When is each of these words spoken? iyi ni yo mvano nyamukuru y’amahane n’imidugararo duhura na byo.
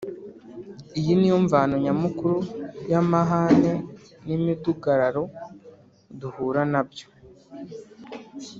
iyi 0.99 1.13
ni 1.17 1.27
yo 1.31 1.37
mvano 1.45 1.75
nyamukuru 1.85 2.37
y’amahane 2.91 3.73
n’imidugararo 4.25 5.23
duhura 6.19 6.61
na 6.73 6.81
byo. 6.89 7.07